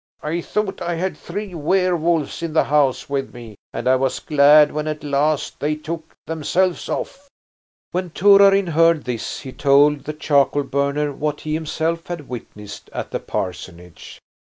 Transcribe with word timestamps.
I 0.23 0.41
thought 0.41 0.81
I 0.81 0.95
had 0.95 1.15
three 1.15 1.53
werewolves 1.53 2.41
in 2.41 2.53
the 2.53 2.63
house 2.63 3.07
with 3.07 3.35
me, 3.35 3.55
and 3.71 3.87
I 3.87 3.97
was 3.97 4.19
glad 4.19 4.71
when 4.71 4.87
at 4.87 5.03
last 5.03 5.59
they 5.59 5.75
took 5.75 6.15
themselves 6.25 6.89
off." 6.89 7.29
When 7.91 8.09
Torarin 8.09 8.69
heard 8.71 9.03
this 9.03 9.41
he 9.41 9.51
told 9.51 10.05
the 10.05 10.13
charcoal 10.13 10.63
burner 10.63 11.11
what 11.13 11.41
he 11.41 11.53
himself 11.53 12.07
had 12.07 12.27
witnessed 12.27 12.89
at 12.93 13.11
the 13.11 13.19
parsonage. 13.19 14.17